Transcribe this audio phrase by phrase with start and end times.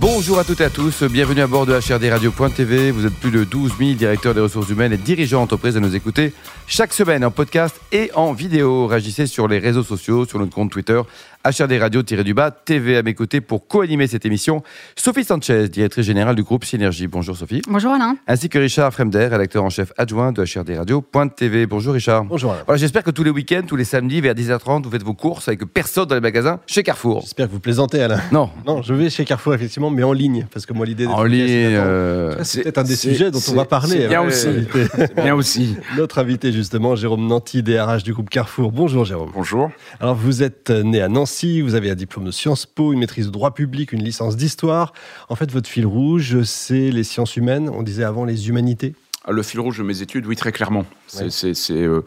[0.00, 2.90] Bonjour à toutes et à tous, bienvenue à bord de HRDRadio.tv.
[2.90, 5.94] Vous êtes plus de 12 000 directeurs des ressources humaines et dirigeants d'entreprise à nous
[5.94, 6.32] écouter
[6.66, 8.86] chaque semaine en podcast et en vidéo.
[8.86, 11.02] Réagissez sur les réseaux sociaux, sur notre compte Twitter,
[11.44, 14.62] HRD Radio-du-bas, TV à mes côtés pour co-animer cette émission.
[14.94, 17.06] Sophie Sanchez, directrice générale du groupe Synergie.
[17.06, 17.60] Bonjour Sophie.
[17.68, 18.16] Bonjour Alain.
[18.26, 21.66] Ainsi que Richard Fremder, rédacteur en chef adjoint de HRD Radio.tv.
[21.66, 22.24] Bonjour Richard.
[22.24, 22.62] Bonjour Alain.
[22.66, 25.48] Voilà, J'espère que tous les week-ends, tous les samedis vers 10h30, vous faites vos courses
[25.48, 27.22] avec personne dans les magasins chez Carrefour.
[27.22, 28.20] J'espère que vous plaisantez Alain.
[28.32, 28.50] Non.
[28.66, 31.44] Non, je vais chez Carrefour effectivement, mais en ligne, parce que moi l'idée En ligne,
[31.48, 34.02] euh, c'est peut-être un des sujets dont on va parler.
[34.02, 34.46] C'est bien avec aussi.
[34.48, 34.88] notre invité.
[34.96, 35.76] C'est bien aussi.
[35.96, 38.72] Notre invité justement, Jérôme Nanty, DRH du groupe Carrefour.
[38.72, 39.30] Bonjour Jérôme.
[39.34, 39.70] Bonjour.
[40.00, 43.26] Alors vous êtes né à Nancy, vous avez un diplôme de Sciences Po, une maîtrise
[43.26, 44.92] de droit public, une licence d'histoire.
[45.28, 47.68] En fait, votre fil rouge, c'est les sciences humaines.
[47.72, 48.94] On disait avant les humanités.
[49.26, 50.86] Ah, Le fil rouge de mes études, oui, très clairement.
[51.06, 51.30] C'est, Ouais.
[51.30, 52.00] c'est- c'est, euh,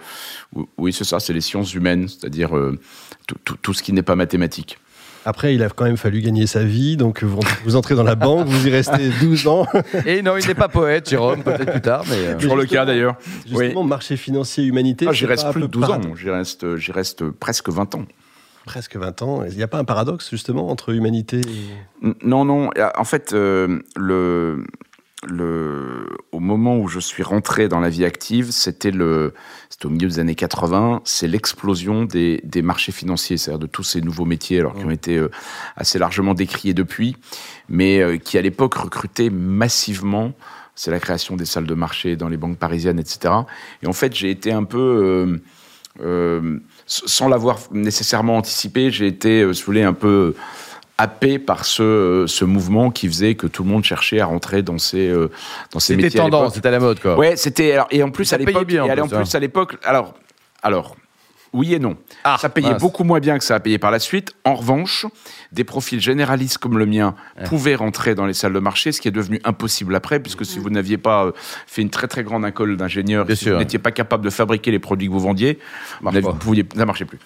[0.77, 2.79] oui, c'est ça, c'est les sciences humaines, c'est-à-dire euh,
[3.27, 4.79] tout, tout- tout ce qui n'est pas mathématique.
[5.25, 8.15] Après, il a quand même fallu gagner sa vie, donc vous, vous entrez dans la
[8.15, 9.65] banque, vous y restez 12 ans.
[10.05, 12.15] Et non, il n'est pas poète, Jérôme, peut-être plus tard, mais.
[12.17, 13.15] euh, Toujours le cas d'ailleurs.
[13.47, 15.05] Justement, marché financier, humanité.
[15.07, 18.05] Ah, j'y reste plus de peu 12 ans, j'y reste, j'y reste presque 20 ans.
[18.65, 19.43] Presque 20 ans.
[19.49, 22.13] Il n'y a pas un paradoxe justement entre humanité et...
[22.23, 22.69] Non, non.
[22.97, 24.63] En fait, euh, le,
[25.27, 29.33] le, au moment où je suis rentré dans la vie active, c'était le,
[29.69, 31.01] c'était au milieu des années 80.
[31.05, 34.91] C'est l'explosion des, des marchés financiers, c'est-à-dire de tous ces nouveaux métiers, alors qui ont
[34.91, 35.29] été euh,
[35.75, 37.15] assez largement décriés depuis,
[37.69, 40.33] mais euh, qui à l'époque recrutaient massivement.
[40.75, 43.33] C'est la création des salles de marché dans les banques parisiennes, etc.
[43.83, 45.37] Et en fait, j'ai été un peu euh,
[46.01, 50.35] euh, sans l'avoir nécessairement anticipé, j'ai été, euh, si vous voulez, un peu
[50.97, 54.77] happé par ce, ce mouvement qui faisait que tout le monde cherchait à rentrer dans
[54.77, 55.29] ces, euh,
[55.71, 56.19] dans ces C'était métiers.
[56.19, 57.17] à tendance, c'était à la mode, quoi.
[57.17, 59.21] Ouais, c'était alors et en plus Ça à l'époque bien, en et en plus, hein.
[59.21, 60.13] plus à l'époque alors
[60.61, 60.95] alors
[61.53, 61.95] oui et non.
[62.23, 62.81] Ah, ça payait mince.
[62.81, 64.33] beaucoup moins bien que ça a payé par la suite.
[64.43, 65.05] En revanche,
[65.51, 67.15] des profils généralistes comme le mien
[67.45, 70.59] pouvaient rentrer dans les salles de marché, ce qui est devenu impossible après, puisque si
[70.59, 71.31] vous n'aviez pas euh,
[71.67, 73.53] fait une très très grande école d'ingénieur, si sûr.
[73.53, 75.59] vous n'étiez pas capable de fabriquer les produits que vous vendiez,
[75.99, 76.31] vous Marche n'aviez- pas.
[76.33, 77.19] vous pouviez- ça marchait plus.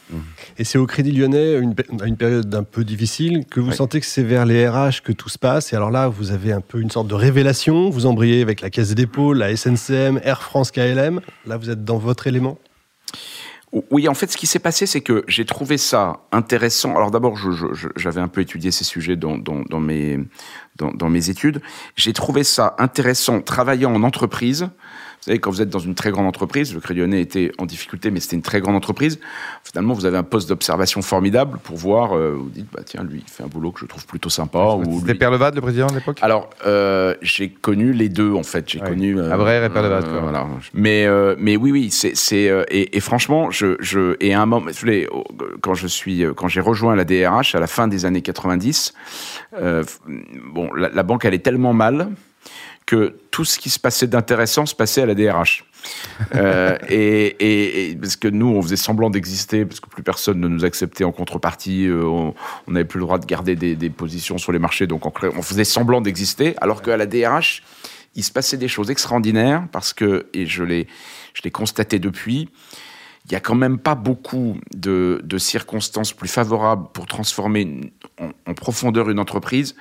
[0.57, 1.73] Et c'est au Crédit Lyonnais, une,
[2.05, 5.29] une période un peu difficile, que vous sentez que c'est vers les RH que tout
[5.29, 5.71] se passe.
[5.73, 7.89] Et alors là, vous avez un peu une sorte de révélation.
[7.89, 11.21] Vous embrayez avec la Caisse des dépôts, la SNCM, Air France, KLM.
[11.45, 12.57] Là, vous êtes dans votre élément?
[13.91, 16.95] Oui, en fait, ce qui s'est passé, c'est que j'ai trouvé ça intéressant.
[16.95, 17.35] Alors d'abord,
[17.97, 20.19] j'avais un peu étudié ces sujets dans, mes,
[20.79, 21.61] mes études.
[21.97, 24.69] J'ai trouvé ça intéressant travaillant en entreprise.
[25.27, 27.65] Vous savez, quand vous êtes dans une très grande entreprise, le Crédit Lyonnais était en
[27.65, 29.19] difficulté, mais c'était une très grande entreprise.
[29.65, 32.15] Finalement, vous avez un poste d'observation formidable pour voir.
[32.15, 34.77] euh, vous dites, bah tiens, lui, il fait un boulot que je trouve plutôt sympa.
[34.99, 36.19] C'était lui- le président de l'époque?
[36.21, 38.69] Alors, euh, j'ai connu les deux en fait.
[38.69, 38.87] J'ai Ouais.
[38.87, 39.27] connu euh,
[39.65, 40.19] et Perlevat, quoi.
[40.21, 40.47] voilà.
[40.73, 44.41] Mais euh, mais oui oui c'est c'est euh, et, et franchement je je et à
[44.41, 44.67] un moment
[45.11, 45.25] oh,
[45.59, 48.93] quand je suis euh, quand j'ai rejoint la DRH à la fin des années 90
[49.59, 49.83] euh,
[50.53, 52.09] bon la, la banque allait tellement mal
[52.87, 55.65] que tout ce qui se passait d'intéressant se passait à la DRH.
[56.33, 60.39] Euh, et, et- et parce que nous, on faisait semblant d'exister, parce que plus personne
[60.39, 62.33] ne nous acceptait en contrepartie, euh, on
[62.67, 65.65] n'avait plus le droit de garder des, des positions sur les marchés, donc on, faisait
[65.65, 67.61] semblant d'exister, alors qu'à la DRH,
[68.15, 70.87] il se passait des choses extraordinaires, parce que, et je l'ai
[71.33, 72.49] je l'ai constaté depuis,
[73.25, 77.91] il y a quand même pas beaucoup de, de circonstances plus favorables pour transformer
[78.47, 79.75] en profondeur une entreprise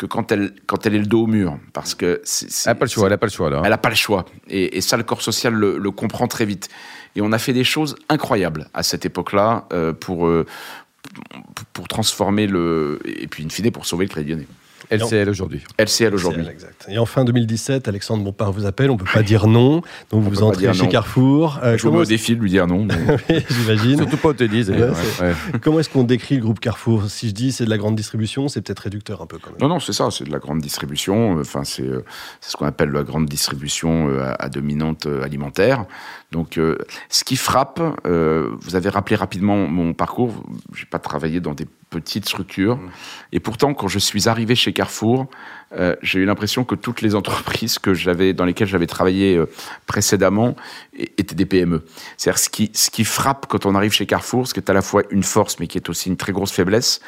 [0.00, 1.58] que quand elle, quand elle est le dos au mur.
[1.74, 3.60] Parce que Elle n'a pas le choix, elle n'a pas le choix, là.
[3.62, 4.24] elle n'a pas le choix.
[4.48, 6.70] Et, et ça, le corps social le, le comprend très vite.
[7.16, 10.46] Et on a fait des choses incroyables à cette époque-là euh, pour, euh,
[11.54, 12.98] pour, pour transformer le.
[13.04, 14.46] Et puis, in fine, pour sauver le Crédit Lyonnais.
[14.90, 15.62] LCL aujourd'hui.
[15.78, 16.44] LCL aujourd'hui.
[16.88, 18.90] Et en fin 2017, Alexandre Bompard vous appelle.
[18.90, 19.82] On peut pas dire non.
[20.10, 20.88] Donc vous entrez chez non.
[20.88, 21.60] Carrefour.
[21.62, 22.86] Euh, Je vous mets comment au défi de lui dire non.
[22.86, 23.96] mais- J'imagine.
[23.98, 24.68] Surtout pas au tennis.
[24.68, 25.32] Ouais, Ouais.
[25.62, 27.04] Comment est-ce qu'on décrit le groupe Carrefour?
[27.10, 29.60] Si je dis c'est de la grande distribution, c'est peut-être réducteur un peu quand même.
[29.60, 31.38] Non, non, c'est ça, c'est de la grande distribution.
[31.40, 32.04] Enfin, c'est euh,
[32.40, 35.84] ce qu'on appelle la grande distribution euh, à, à dominante euh, alimentaire.
[36.30, 36.78] Donc, euh,
[37.08, 40.44] ce qui frappe, euh, vous avez rappelé rapidement mon parcours.
[40.74, 42.78] J'ai pas travaillé dans des petites structures,
[43.32, 45.26] et pourtant, quand je suis arrivé chez Carrefour,
[45.72, 49.46] euh, j'ai eu l'impression que toutes les entreprises que j'avais, dans lesquelles j'avais travaillé euh,
[49.86, 50.56] précédemment,
[50.94, 51.84] étaient des PME.
[52.16, 54.74] C'est-à-dire ce qui, ce qui frappe quand on arrive chez Carrefour, ce qui est à
[54.74, 57.00] la fois une force, mais qui est aussi une très grosse faiblesse,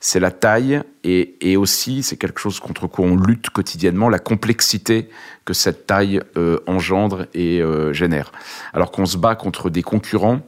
[0.00, 4.18] c'est la taille et, et aussi, c'est quelque chose contre quoi on lutte quotidiennement, la
[4.18, 5.08] complexité
[5.44, 8.32] que cette taille euh, engendre et euh, génère.
[8.74, 10.40] Alors qu'on se bat contre des concurrents,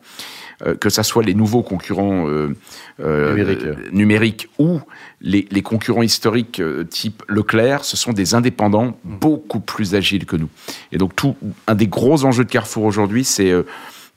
[0.80, 2.54] que ça soit les nouveaux concurrents euh,
[3.00, 3.64] euh, Numériques.
[3.64, 4.80] euh, numériques ou
[5.20, 10.36] les, les concurrents historiques euh, type Leclerc, ce sont des indépendants beaucoup plus agiles que
[10.36, 10.48] nous.
[10.92, 13.62] Et donc, tout, un des gros enjeux de Carrefour aujourd'hui, c'est euh,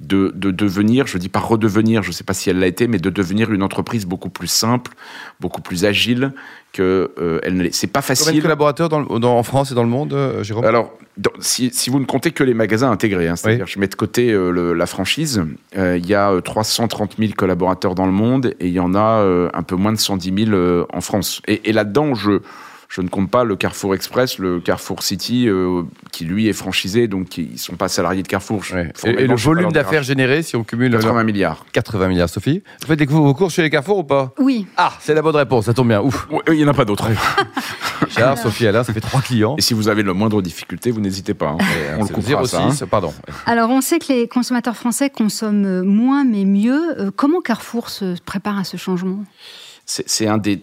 [0.01, 2.88] de, de devenir, je dis pas redevenir, je ne sais pas si elle l'a été,
[2.88, 4.92] mais de devenir une entreprise beaucoup plus simple,
[5.39, 6.33] beaucoup plus agile
[6.74, 7.74] que euh, elle ne l'est.
[7.74, 8.42] C'est pas Combien de facile.
[8.42, 10.65] collaborateurs dans, le- dans- en France et dans le monde, euh, Jérôme?
[10.65, 13.88] Alors, dans- si, si vous ne comptez que les magasins intégrés, hein, c'est-à-dire je mets
[13.88, 15.44] de côté euh, le- la franchise,
[15.77, 18.95] euh, il y a euh, 330 000 collaborateurs dans le monde et il y en
[18.95, 21.42] a euh, un peu moins de 110 000 euh, en France.
[21.48, 22.39] Et, et là-dedans, je,
[22.91, 27.07] je ne compte pas le Carrefour Express, le Carrefour City, euh, qui lui est franchisé,
[27.07, 28.63] donc ils ne sont pas salariés de Carrefour.
[28.73, 28.91] Ouais.
[29.05, 31.65] Et, le volume d'affaires généré, si on cumule 80 milliards.
[31.71, 32.61] 80 milliards, Sophie.
[32.81, 34.33] Vous faites vos courses chez les Carrefour ou pas?
[34.38, 34.67] Oui.
[34.75, 36.01] Ah, c'est la bonne réponse, ça tombe bien.
[36.01, 36.27] Ouf.
[36.29, 37.07] Ouais, Il n'y en a pas d'autres.
[38.01, 39.55] Richard, Sophie, Alain, ça fait trois clients.
[39.57, 41.49] Et si vous avez le moindre difficulté, vous n'hésitez pas.
[41.49, 41.57] hein.
[41.97, 42.71] On le C'est coupera, ça, hein.
[42.71, 43.13] 06, pardon.
[43.45, 46.99] Alors, on sait que les consommateurs français consomment moins mais mieux.
[46.99, 49.23] Euh, Comment Carrefour se prépare à ce changement?
[49.85, 50.61] C'est un des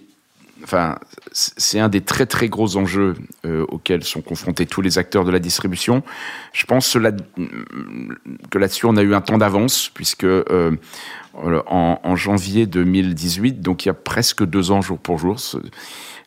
[0.63, 0.97] enfin
[1.33, 3.15] c'est un des très très gros enjeux
[3.45, 6.03] euh, auxquels sont confrontés tous les acteurs de la distribution.
[6.53, 6.93] Je pense
[8.51, 10.77] que là-dessus on a eu un temps d'avance puisque euh,
[11.35, 15.37] en, janvier 2018, donc il y a presque deux ans jour pour jour,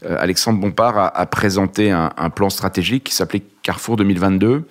[0.05, 4.61] euh, Alexandre Bompard a, présenté un, un plan stratégique qui s'appelait Carrefour 2022 euh,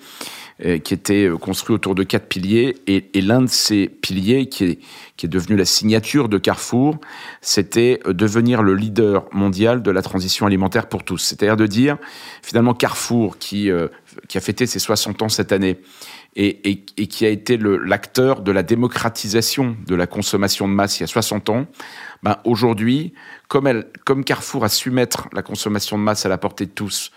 [0.61, 2.77] qui était euh, construit autour de quatre piliers.
[2.87, 4.79] Et, l'un de ces piliers, qui est,
[5.17, 6.97] qui est devenu la signature de Carrefour,
[7.41, 11.17] c'était euh, devenir le leader mondial de la transition alimentaire pour tous.
[11.17, 11.97] C'est-à-dire de dire,
[12.43, 13.87] finalement, Carrefour, qui, euh,
[14.27, 15.79] qui a fêté ses 60 ans cette année,
[16.35, 21.01] et, et, qui a été l'acteur de la démocratisation de la consommation de masse il
[21.01, 21.67] y a 60 ans,
[22.23, 23.13] ben aujourd'hui,
[23.49, 27.11] comme, comme Carrefour a su mettre la consommation de masse à la portée de tous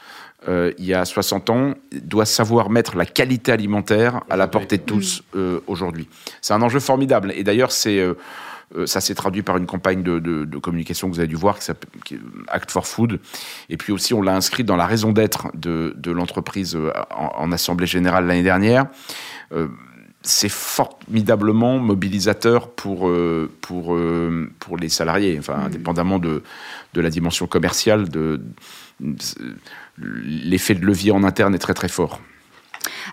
[0.49, 4.79] euh, il y a 60 ans, doit savoir mettre la qualité alimentaire à la portée
[4.79, 6.09] de tous euh, aujourd'hui.
[6.41, 7.33] C'est un enjeu formidable.
[7.35, 8.15] Et d'ailleurs, c'est euh,
[8.87, 11.59] ça s'est traduit par une campagne de, de- de communication que vous avez dû voir,
[11.59, 11.91] qui s'appelle
[12.49, 13.21] Act for Food.
[13.69, 16.77] Et puis aussi, on l'a inscrit dans la raison d'être de, de l'entreprise
[17.11, 18.87] en, en Assemblée générale l'année dernière.
[20.23, 23.11] C'est formidablement mobilisateur pour,
[23.61, 23.97] pour,
[24.59, 26.43] pour les salariés, enfin, indépendamment de,
[26.95, 28.41] de la dimension commerciale, de,
[29.99, 32.21] l'effet de levier en interne est très très fort.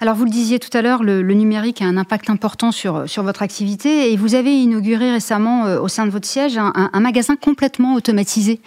[0.02, 3.10] Alors, vous le disiez tout à l'heure, le, le numérique a un impact important sur,
[3.10, 6.72] sur votre activité et vous avez inauguré récemment euh, au sein de votre siège un,
[6.76, 8.60] un- un magasin complètement automatisé.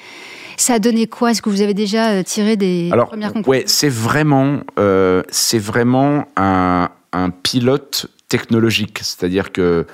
[0.56, 1.30] Ça a donné quoi?
[1.32, 3.50] Est-ce que vous avez déjà euh, tiré des Alors, premières conclusions?
[3.50, 9.86] ouais, c'est vraiment, euh, c'est vraiment un, un pilote technologique, c'est-à-dire que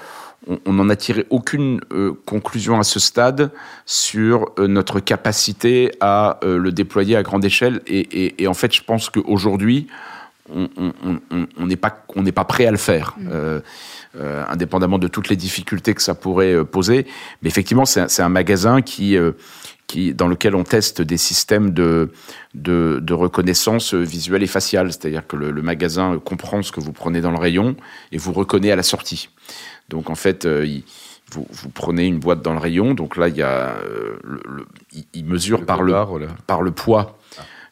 [0.46, 3.50] on n'en a tiré aucune euh, conclusion à ce stade
[3.84, 7.82] sur euh, notre capacité à euh, le déployer à grande échelle.
[7.86, 9.86] Et, et- et en fait, je pense qu'aujourd'hui,
[10.48, 10.68] on
[11.66, 13.14] n'est pas, on pas prêt à le faire.
[13.30, 13.60] Euh,
[14.48, 17.06] indépendamment de toutes les difficultés que ça pourrait poser.
[17.42, 19.16] Mais effectivement, c'est un, magasin qui,
[19.90, 22.12] qui, dans lequel on teste des systèmes de,
[22.54, 24.92] de, de reconnaissance visuelle et faciale.
[24.92, 27.74] C'est-à-dire que le, le magasin comprend ce que vous prenez dans le rayon
[28.12, 29.30] et vous reconnaît à la sortie.
[29.88, 30.84] Donc en fait, euh, il-
[31.32, 32.94] vous, vous prenez une boîte dans le rayon.
[32.94, 36.28] Donc là, il, y a, euh, le, le- il- il mesure par voilà.
[36.46, 37.18] par le poids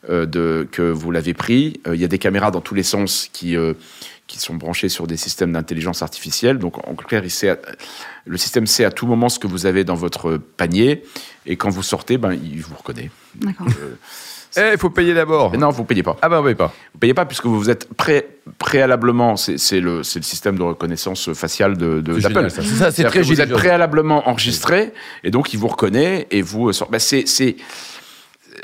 [0.08, 1.80] de, que vous l'avez pris.
[1.86, 3.74] Euh, Il y a des caméras dans tous les sens qui, euh,
[4.26, 6.58] qui sont branchées sur des systèmes d'intelligence artificielle.
[6.58, 7.58] Donc, en clair, il sait à-
[8.26, 11.02] le système sait à tout moment ce que vous avez dans votre panier.
[11.46, 13.10] Et quand vous sortez, ben, il vous reconnaît.
[13.34, 13.66] D'accord.
[14.56, 15.52] Eh, il faut payer d'abord.
[15.52, 16.16] Mais non, vous ne payez pas.
[16.22, 16.72] Ah ben, on paye pas.
[16.94, 18.26] Vous payez pas puisque vous êtes pré-
[18.58, 22.50] préalablement, c'est c'est le, c'est le système de reconnaissance faciale de, de C'est d'Apple.
[22.50, 26.72] C'est ça, c'est très Vous êtes préalablement enregistré et donc il vous reconnaît et vous
[26.72, 26.88] sort.
[26.90, 27.56] Bah, c'est, c'est-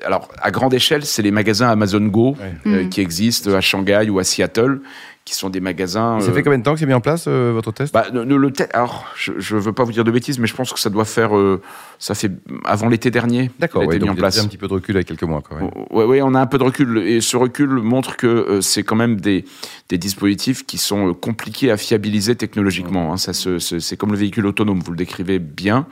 [0.05, 2.73] alors à grande échelle, c'est les magasins Amazon Go Ouais.
[2.73, 4.81] euh, qui existent à Shanghai ou à Seattle,
[5.25, 6.21] qui sont des magasins.
[6.21, 8.05] Ça euh, fait combien de temps que c'est mis en place, euh, votre test bah,
[8.13, 10.71] le, le te- alors, je ne veux pas vous dire de bêtises, mais je pense
[10.73, 11.63] que ça doit faire, euh,
[11.99, 12.31] ça fait
[12.67, 13.51] avant l'été dernier.
[13.59, 14.39] D'accord, ouais, mis donc en il y a place.
[14.39, 15.41] un petit peu de recul avec quelques mois.
[15.49, 15.71] Quand même.
[15.91, 18.97] Ouais, on a un peu de recul et ce recul montre que euh, c'est quand
[18.97, 19.47] même des,
[19.89, 23.11] des dispositifs qui sont euh, compliqués à fiabiliser technologiquement.
[23.13, 23.17] hein.
[23.17, 25.87] Ça se- se- c'est comme le véhicule autonome, vous le décrivez bien,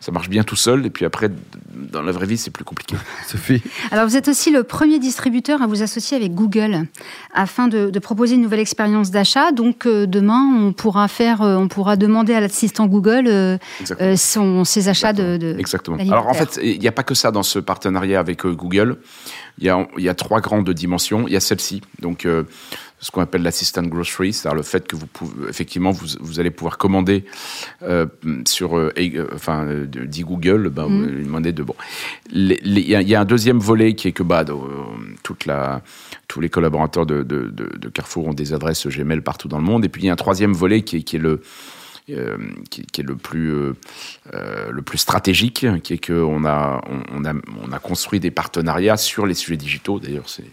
[0.00, 1.28] ça marche bien tout seul et puis après,
[1.92, 2.96] dans la vraie vie, c'est plus compliqué.
[3.26, 6.86] Sophie Alors, vous êtes aussi le premier distributeur à vous associer avec Google
[7.34, 8.77] afin de, de proposer une nouvelle expérience
[9.10, 9.52] d'achat.
[9.52, 14.16] Donc, euh, demain, on pourra faire, euh, on pourra demander à l'assistant Google euh, Exactement.
[14.16, 15.96] son, ses achats de, de- Exactement.
[15.98, 18.98] Alors en fait, il n'y a pas que ça dans ce partenariat avec Google.
[19.58, 21.26] Il y a, y a trois grandes dimensions.
[21.26, 22.26] Il y a celle-ci, donc
[23.00, 26.50] ce qu'on appelle l'assistant grocery, c'est-à-dire le fait que vous pouvez, effectivement, vous, vous allez
[26.50, 27.24] pouvoir commander
[27.82, 28.06] euh,
[28.46, 31.74] sur, euh, et, euh, enfin, euh, dit Google, ben, vous lui demandez de bon.
[32.32, 34.44] Il y, a- il y a un deuxième volet qui est que bah,
[35.22, 35.82] toute la,
[36.26, 39.64] tous les collaborateurs de, de, de- de Carrefour ont des adresses Gmail partout dans le
[39.64, 39.84] monde.
[39.84, 41.40] Et puis il y a un troisième volet qui est, qui est le
[42.70, 43.72] qui, qui, est le plus,
[44.32, 46.80] le plus stratégique, qui est qu'on a,
[47.12, 49.98] on, a, on a construit des partenariats sur les sujets digitaux.
[49.98, 50.44] D'ailleurs, c'est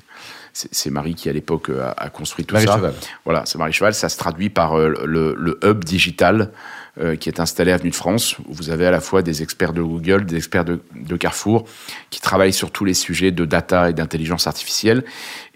[0.54, 2.76] c'est Marie qui à l'époque a, construit tout Marie ça.
[2.76, 2.94] Cheval.
[3.26, 3.94] Voilà, c'est Marie Cheval.
[3.94, 6.52] Ça se traduit par le, le hub digital
[6.98, 9.44] euh, qui est installé à Avenue de France, où vous avez à la fois des
[9.44, 10.80] experts de Google, des experts de,
[11.18, 11.66] Carrefour,
[12.10, 15.04] qui travaillent sur tous les sujets de data et d'intelligence artificielle.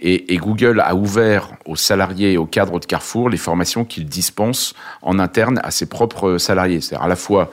[0.01, 4.73] Et, Google a ouvert aux salariés et aux cadres de Carrefour les formations qu'il dispense
[5.01, 6.81] en interne à ses propres salariés.
[6.81, 7.51] C'est-à-dire à la fois,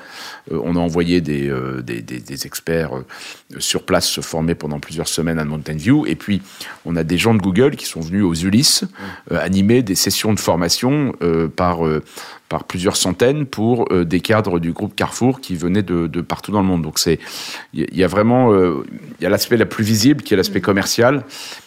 [0.50, 1.84] euh, on a envoyé des, euh,
[2.44, 2.90] experts
[3.58, 6.42] sur place se former pendant plusieurs semaines à Mountain View, et puis
[6.84, 8.84] on a des gens de Google qui sont venus aux Ulysses
[9.30, 11.14] animer des sessions de formation
[11.56, 16.52] par plusieurs centaines pour euh, des cadres du groupe Carrefour qui venaient de, de partout
[16.52, 16.82] dans le monde.
[16.82, 17.18] Donc c'est
[17.74, 18.84] il y, a vraiment euh,
[19.18, 21.24] il y a l'aspect la plus visible qui est l'aspect commercial,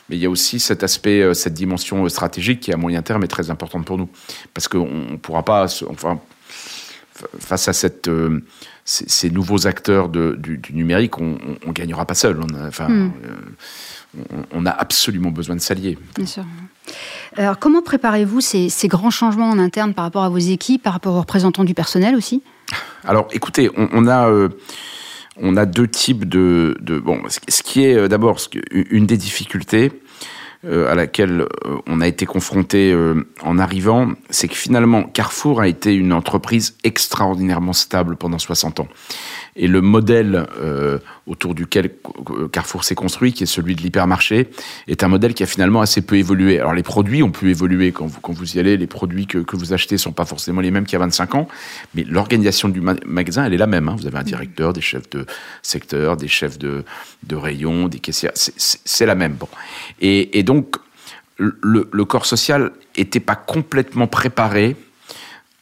[0.09, 3.23] mais il y a aussi cet aspect euh, cette dimension stratégique qui à moyen terme
[3.23, 4.09] est très importante pour nous
[4.53, 6.19] parce qu'on ne pourra pas enfin
[7.39, 8.09] face à cette
[8.85, 12.39] ces, ces, nouveaux acteurs de, du, du, numérique, on, ne gagnera pas seul.
[12.41, 13.11] On a, enfin, mm.
[14.31, 15.97] on, on, a absolument besoin de s'allier.
[16.15, 16.43] Bien sûr.
[17.37, 20.93] Alors, comment préparez-vous ces, ces, grands changements en interne par rapport à vos équipes, par
[20.93, 22.41] rapport aux représentants du personnel aussi?
[23.03, 24.29] Alors, écoutez, on, on a.
[24.29, 24.49] Euh,
[25.41, 28.39] on a deux types de, de bon, ce qui est euh, d'abord
[28.73, 30.08] une des difficultés euh,
[30.67, 35.69] à laquelle euh, on a été confronté euh, en arrivant, c'est que finalement Carrefour a
[35.69, 38.87] été une entreprise extraordinairement stable pendant 60 ans.
[39.55, 41.91] Et le modèle euh, autour duquel
[42.51, 44.49] Carrefour s'est construit, qui est celui de l'hypermarché,
[44.87, 46.59] est un modèle qui a finalement assez peu évolué.
[46.59, 49.37] Alors les produits ont pu évoluer quand vous, quand vous y allez, les produits que,
[49.37, 51.47] que vous achetez sont pas forcément les mêmes qu'il y a 25 ans,
[51.95, 53.87] mais l'organisation du ma magasin, elle est la même.
[53.87, 53.95] Hein.
[53.97, 55.25] Vous avez un directeur, des chefs de
[55.61, 56.83] secteur, des chefs de,
[57.23, 59.33] de rayon, des caissières, c'est la même.
[59.33, 59.47] Bon.
[60.01, 60.43] Et,
[61.37, 64.75] le, le corps social était pas complètement préparé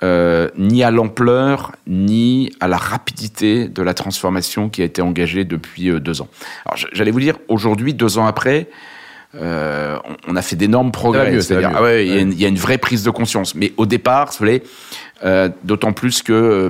[0.03, 5.43] euh, ni à l'ampleur, ni à la rapidité de la transformation qui a été engagée
[5.43, 6.27] depuis euh, deux ans.
[6.65, 8.69] Alors j'allais vous dire, aujourd'hui, deux ans après,
[9.35, 11.41] euh, on, a fait d'énormes progrès.
[11.41, 13.55] C'est-à-dire, ah ouais, il y, y, a une vraie prise de conscience.
[13.55, 14.47] Mais au départ, vous
[15.23, 16.69] euh, d'autant plus que euh,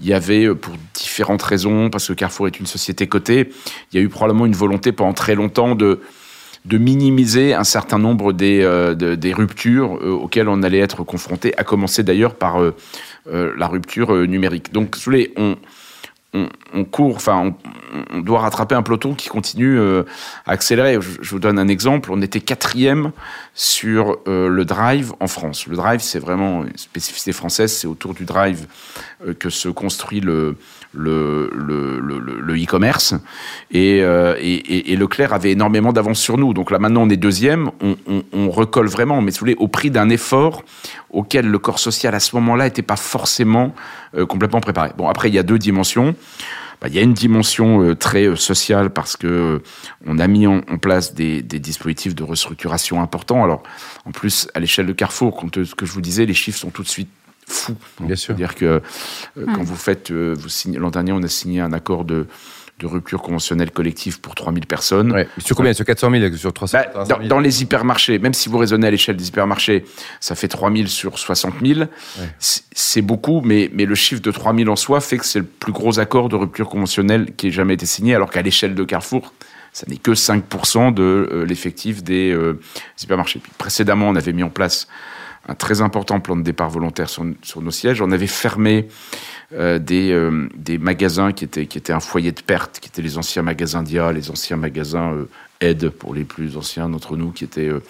[0.00, 3.50] il y avait, pour différentes raisons, parce que Carrefour est une société cotée,
[3.92, 6.00] il y a eu probablement une volonté pendant très longtemps de
[6.64, 11.04] de minimiser un certain nombre des, euh, de, des ruptures euh, auxquelles on allait être
[11.04, 12.74] confronté, à commencer d'ailleurs par euh,
[13.26, 14.72] la rupture numérique.
[14.72, 15.56] Donc, vous voulez, on,
[16.34, 17.54] on, court, enfin,
[18.12, 20.04] on, doit rattraper un peloton qui continue à
[20.46, 20.98] accélérer.
[21.00, 22.10] Je, vous donne un exemple.
[22.12, 23.12] On était quatrième
[23.54, 25.66] sur le drive en France.
[25.66, 27.72] Le drive, c'est vraiment une spécificité française.
[27.72, 28.66] C'est autour du drive
[29.38, 30.56] que se construit le,
[30.94, 33.14] e-commerce
[33.70, 34.34] et, euh,
[34.98, 36.54] Leclerc avait énormément d'avance sur nous.
[36.54, 39.56] Donc là maintenant on est deuxième, on, on, on recolle vraiment, mais si vous voulez,
[39.58, 40.64] au prix d'un effort
[41.10, 43.68] auquel le corps social à ce moment-là n'était pas forcément euh,
[44.28, 44.92] complètement préparé.
[44.96, 46.14] Bon après il y a deux dimensions.
[46.80, 49.58] Bah, il y a une dimension euh, très euh, sociale parce que euh,
[50.06, 53.42] on a mis en, en place des, des, dispositifs de restructuration importants.
[53.42, 53.64] Alors
[54.04, 56.70] en plus à l'échelle de Carrefour, quand ce que je vous disais, les chiffres sont
[56.70, 57.10] tout de suite
[57.48, 57.74] fou.
[58.00, 58.28] Bien sûr.
[58.28, 61.72] C'est-à-dire que euh, quand vous faites, euh, vous signez, l'an dernier, on a signé un
[61.72, 62.26] accord de,
[62.78, 65.12] de rupture conventionnelle collective pour 3000 personnes.
[65.12, 65.28] Ouais.
[65.38, 65.72] Sur combien?
[65.72, 68.86] Sur 400 000 Sur 300 bah, 000 dans, dans, les hypermarchés, même si vous raisonnez
[68.86, 69.84] à l'échelle des hypermarchés,
[70.20, 71.80] ça fait 3000 sur 60 000.
[71.80, 71.86] Ouais.
[72.38, 75.72] C'est beaucoup, mais, mais le chiffre de 3000 en soi fait que c'est le plus
[75.72, 79.32] gros accord de rupture conventionnelle qui ait jamais été signé, alors qu'à l'échelle de Carrefour,
[79.72, 82.60] ça n'est que 5% de euh, l'effectif des euh,
[83.02, 83.38] hypermarchés.
[83.40, 84.88] Puis, précédemment, on avait mis en place
[85.48, 88.02] un très important plan de départ volontaire sur, sur nos sièges.
[88.02, 88.86] On avait fermé
[89.54, 93.02] euh, des, euh, des magasins qui étaient, qui étaient un foyer de perte, qui étaient
[93.02, 95.28] les anciens magasins DIA, les anciens magasins euh,
[95.60, 97.82] Aide pour les plus anciens d'entre nous, qui étaient euh,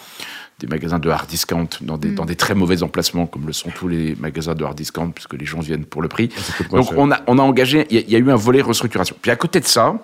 [0.58, 2.14] des magasins de hard discount dans des, mmh.
[2.14, 5.34] dans des très mauvais emplacements, comme le sont tous les magasins de hard discount, puisque
[5.34, 6.30] les gens viennent pour le prix.
[6.70, 9.16] Donc on a, on a engagé, il y, y, a eu un volet restructuration.
[9.20, 10.00] Puis à côté de ça,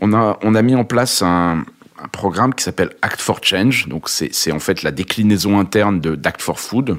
[0.00, 1.64] on a, on a mis en place un,
[2.04, 3.88] un programme qui s'appelle Act for Change.
[3.88, 6.98] Donc, c'est en fait la déclinaison interne d'Act for Food.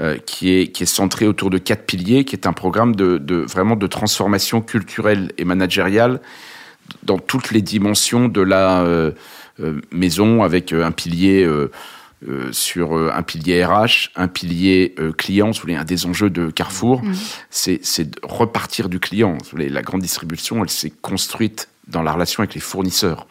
[0.00, 3.16] Euh, qui, est, qui est centré autour de quatre piliers, qui est un programme de,
[3.16, 6.20] de, vraiment de transformation culturelle et managériale
[7.04, 9.12] dans toutes les dimensions de la euh,
[9.60, 11.70] euh, maison, avec un pilier euh,
[12.28, 15.52] euh, sur un pilier RH, un pilier client.
[15.52, 17.14] Vous voulez, un des enjeux de Carrefour, mmh.
[17.50, 19.38] c'est de repartir du client.
[19.44, 23.28] Vous voulez, la grande distribution, elle s'est construite dans la relation avec les fournisseurs.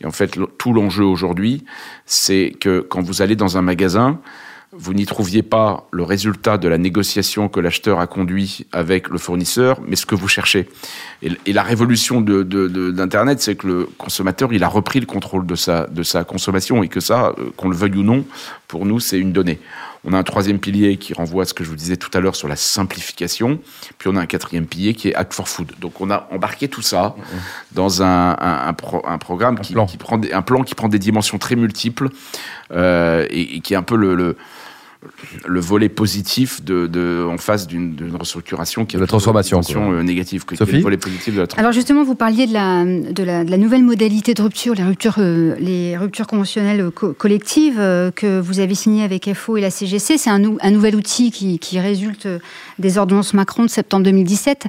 [0.00, 1.64] Et en fait, tout l'enjeu aujourd'hui,
[2.06, 4.20] c'est que quand vous allez dans un magasin,
[4.74, 9.18] vous n'y trouviez pas le résultat de la négociation que l'acheteur a conduit avec le
[9.18, 10.66] fournisseur, mais ce que vous cherchez.
[11.20, 12.42] Et, la révolution de,
[12.90, 16.82] d'Internet, c'est que le consommateur, il a repris le contrôle de sa, de sa consommation
[16.82, 18.24] et que ça, euh, qu'on le veuille ou non,
[18.66, 19.60] pour nous, c'est une donnée.
[20.04, 22.20] On a un troisième pilier qui renvoie à ce que je vous disais tout à
[22.20, 23.60] l'heure sur la simplification.
[23.98, 25.72] Puis on a un quatrième pilier qui est Act for Food.
[25.80, 27.14] Donc on a embarqué tout ça
[27.72, 31.38] dans un, un, un, programme qui, qui, prend des, un plan qui prend des dimensions
[31.38, 32.08] très multiples
[32.72, 34.36] euh, et, et, qui est un peu le, le
[35.46, 39.60] le volet positif de, de en face d'une restructuration qui est la transformation
[39.92, 42.84] euh, négative que, Sophie le volet positif de la Alors justement, vous parliez de la,
[42.84, 47.12] de la, de la nouvelle modalité de rupture, les ruptures, euh, les ruptures conventionnelles co
[47.12, 50.18] collectives euh, que vous avez signées avec FO et la CGC.
[50.18, 52.28] C'est un, un, nouvel outil qui, qui, résulte
[52.78, 54.66] des ordonnances Macron de septembre 2017.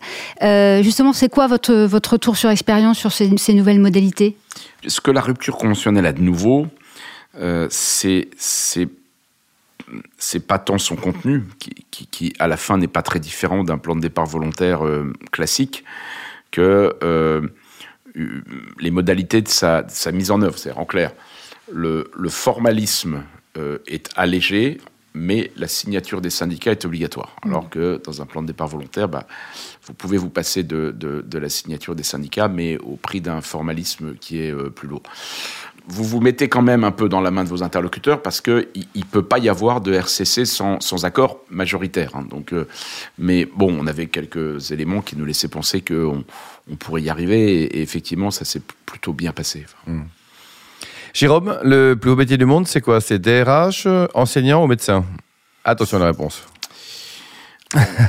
[0.82, 4.36] justement, c'est quoi votre, votre retour sur expérience sur ces, ces, nouvelles modalités?
[4.88, 6.68] Ce que la rupture conventionnelle a de nouveau,
[7.70, 8.30] c'est
[10.17, 13.77] c'est pas tant son contenu, qui, qui, à la fin n'est pas très différent d'un
[13.77, 15.83] plan de départ volontaire euh, classique,
[16.51, 17.47] que euh,
[18.79, 20.57] les modalités de sa, sa mise en œuvre.
[20.57, 21.12] C'est en clair,
[21.71, 23.23] le, le formalisme
[23.57, 24.79] euh, est allégé,
[25.15, 27.35] mais la signature des syndicats est obligatoire.
[27.43, 27.50] Mmh.
[27.50, 29.27] Alors que dans un plan de départ volontaire, bah,
[29.85, 33.41] vous pouvez vous passer de, de, de, la signature des syndicats, mais au prix d'un
[33.41, 35.03] formalisme qui est plus lourd
[35.88, 38.68] vous vous mettez quand même un peu dans la main de vos interlocuteurs parce qu'il
[38.96, 42.12] ne peut pas y avoir de RCC sans, sans accord majoritaire.
[42.16, 42.25] Hein.
[42.30, 42.68] Donc, euh,
[43.18, 46.24] mais bon, on avait quelques éléments qui nous laissaient penser qu'on
[46.72, 49.66] on pourrait y arriver et, effectivement, ça s'est plutôt bien passé.
[49.88, 50.02] Mmh.
[51.13, 53.00] Jérôme, le plus haut métier du monde, c'est quoi?
[53.02, 55.06] C'est DRH, enseignant ou médecin?
[55.63, 56.44] Attention à la réponse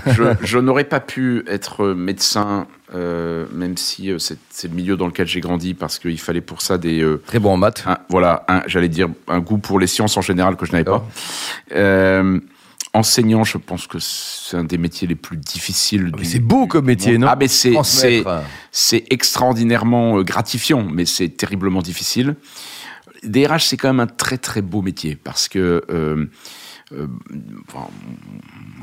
[0.06, 5.06] je, je n'aurais pas pu être médecin, euh, même si euh, c'est le milieu dans
[5.06, 7.00] lequel j'ai grandi, parce qu'il fallait pour ça des...
[7.02, 7.84] Euh, Très bon en maths.
[7.86, 11.06] Un, voilà, j'allais dire un goût pour les sciences en général que je n'avais pas.
[11.72, 12.40] Euh,
[12.92, 16.12] enseignant, je pense que c'est un des métiers les plus difficiles.
[16.14, 22.36] Ah, c'est beau comme métier, non Ah, mais c'est extraordinairement gratifiant, mais c'est terriblement difficile.
[23.24, 25.82] DRH, c'est quand même un très très beau métier parce que
[26.94, 27.06] euh,
[27.68, 27.88] enfin,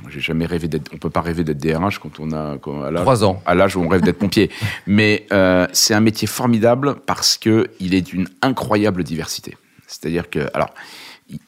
[0.09, 0.91] j'ai jamais rêvé d'être.
[0.93, 3.41] On peut pas rêver d'être DRH quand on a quand, à trois ans.
[3.45, 4.49] À l'âge où on rêve d'être pompier.
[4.87, 9.57] Mais euh, c'est un métier formidable parce que il est d'une incroyable diversité.
[9.87, 10.73] C'est-à-dire que alors.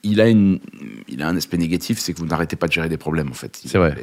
[0.04, 0.60] Il a, une,
[1.08, 3.34] il a un aspect négatif, c'est que vous n'arrêtez pas de gérer des problèmes, en
[3.34, 3.60] fait.
[3.66, 3.96] C'est vrai.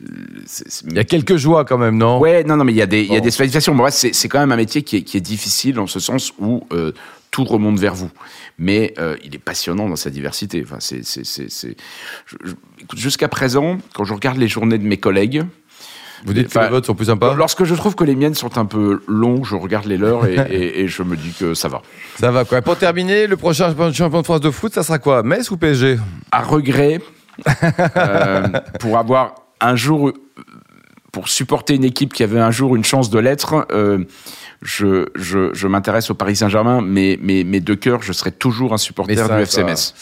[0.00, 2.18] Il y a quelques joies quand même, non?
[2.18, 3.12] Ouais, non, non, mais il y a des, bon.
[3.12, 3.30] il y a des.
[3.72, 6.66] Bon, c'est quand même un métier qui est, qui est difficile en ce sens où
[6.72, 6.92] euh,
[7.30, 8.10] tout remonte vers vous.
[8.58, 10.64] Mais euh, il est passionnant dans sa diversité.
[10.64, 11.76] Enfin, c'est,
[12.94, 15.42] jusqu'à présent, quand je regarde les journées de mes collègues,
[16.24, 18.58] vous dites que les votes sont plus sympas Lorsque je trouve que les miennes sont
[18.58, 21.68] un peu longues, je regarde les leurs et, et, et, je me dis que ça
[21.68, 21.82] va.
[22.18, 22.62] Ça va quoi.
[22.62, 25.98] Pour terminer, le prochain champion de France de foot, ça sera quoi Metz ou PSG
[26.32, 27.00] À regret,
[27.96, 30.12] euh, pour avoir un jour,
[31.12, 34.04] pour supporter une équipe qui avait un jour une chance de l'être, euh,
[34.62, 38.74] je, je, je m'intéresse au Paris Saint-Germain, mais, mais, mais de cœur, je serai toujours
[38.74, 39.94] un supporter ça, du FCMS.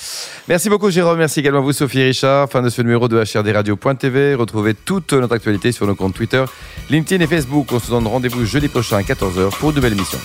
[0.48, 1.18] Merci beaucoup, Jérôme.
[1.18, 2.50] Merci également à vous, Sophie Richard.
[2.50, 4.34] Fin de ce numéro de HRDRadio.tv.
[4.34, 6.44] Retrouvez toute notre actualité sur nos comptes Twitter,
[6.90, 7.68] LinkedIn et Facebook.
[7.70, 10.18] On se donne rendez-vous jeudi prochain à 14h pour une nouvelle émission.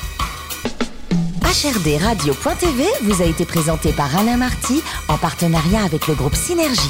[1.44, 6.90] HRDRadio.tv vous a été présenté par Alain Marty en partenariat avec le groupe Synergie.